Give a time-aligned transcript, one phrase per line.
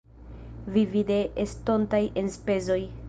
[0.77, 2.81] Vivi de estontaj enspezoj.